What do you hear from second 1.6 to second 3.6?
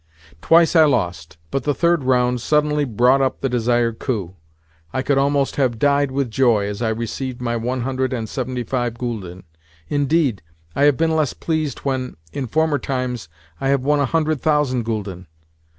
the third round suddenly brought up the